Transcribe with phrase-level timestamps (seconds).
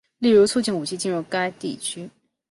[0.17, 2.09] 例如促进武器进入该地区。